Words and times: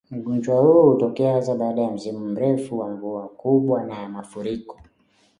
Ugonjwa 0.17 0.59
huu 0.61 0.91
hutokea 0.91 1.33
hasa 1.33 1.55
baada 1.55 1.81
ya 1.81 1.91
msimu 1.91 2.19
mrefu 2.19 2.79
wa 2.79 2.89
mvua 2.89 3.27
kubwa 3.27 3.83
na 3.83 3.99
ya 3.99 4.09
mafuriko 4.09 4.79